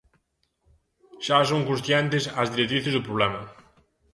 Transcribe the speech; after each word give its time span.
Xa 1.25 1.37
son 1.49 1.61
conscientes 1.69 2.23
as 2.41 2.51
directrices 2.53 2.93
do 2.95 3.05
problema. 3.07 3.41